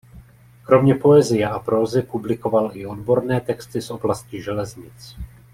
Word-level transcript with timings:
Kromě 0.63 0.95
poezie 0.95 1.49
a 1.49 1.59
prózy 1.59 2.01
publikoval 2.01 2.71
i 2.73 2.85
odborné 2.85 3.41
texty 3.41 3.81
z 3.81 3.91
oblasti 3.91 4.41
železnic. 4.41 5.15